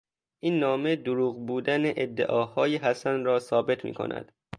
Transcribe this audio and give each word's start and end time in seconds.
این 0.39 0.59
نامه 0.59 0.95
دروغ 0.95 1.45
بودن 1.47 1.81
ادعاهای 1.85 2.75
حسن 2.77 3.23
را 3.23 3.39
ثابت 3.39 3.85
میکند. 3.85 4.31